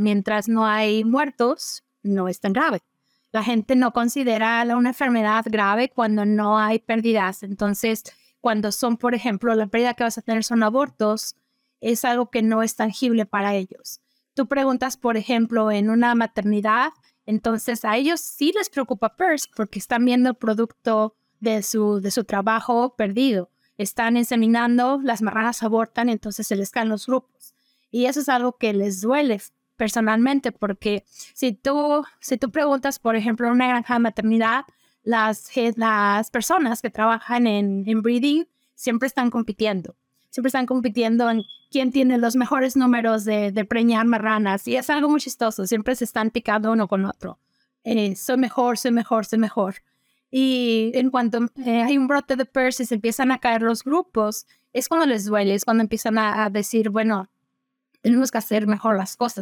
[0.00, 2.82] mientras no hay muertos, no es tan grave.
[3.32, 7.42] La gente no considera una enfermedad grave cuando no hay pérdidas.
[7.44, 8.02] Entonces,
[8.40, 11.36] cuando son, por ejemplo, la pérdida que vas a tener son abortos,
[11.80, 14.00] es algo que no es tangible para ellos.
[14.34, 16.92] Tú preguntas, por ejemplo, en una maternidad,
[17.26, 22.10] entonces a ellos sí les preocupa PERS porque están viendo el producto de su, de
[22.10, 23.50] su trabajo perdido.
[23.76, 27.54] Están inseminando, las marranas abortan, entonces se les caen los grupos.
[27.90, 29.40] Y eso es algo que les duele
[29.80, 34.66] personalmente porque si tú, si tú preguntas, por ejemplo, en una granja de maternidad,
[35.02, 39.96] las, las personas que trabajan en, en breeding siempre están compitiendo.
[40.28, 44.68] Siempre están compitiendo en quién tiene los mejores números de, de preñar marranas.
[44.68, 45.66] Y es algo muy chistoso.
[45.66, 47.38] Siempre se están picando uno con otro.
[47.82, 49.76] Eh, soy mejor, soy mejor, soy mejor.
[50.30, 53.82] Y en cuanto eh, hay un brote de PERS y se empiezan a caer los
[53.82, 57.30] grupos, es cuando les duele, es cuando empiezan a, a decir, bueno,
[58.00, 59.38] tenemos que hacer mejor las cosas.